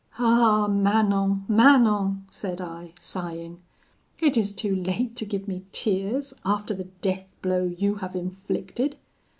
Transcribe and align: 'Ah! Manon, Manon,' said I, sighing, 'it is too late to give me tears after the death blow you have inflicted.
'Ah! 0.17 0.65
Manon, 0.67 1.45
Manon,' 1.47 2.25
said 2.31 2.59
I, 2.59 2.95
sighing, 2.99 3.61
'it 4.17 4.35
is 4.35 4.51
too 4.51 4.75
late 4.75 5.15
to 5.17 5.25
give 5.27 5.47
me 5.47 5.65
tears 5.71 6.33
after 6.43 6.73
the 6.73 6.85
death 7.03 7.35
blow 7.43 7.65
you 7.77 7.97
have 8.01 8.15
inflicted. 8.15 8.95